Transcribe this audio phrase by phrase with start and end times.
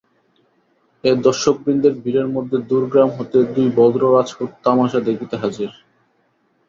[1.03, 5.71] এ দর্শকবৃন্দের ভিড়ের মধ্যে দূর গ্রাম হতে দুই ভদ্র রাজপুত তামাসা দেখতে হাজির।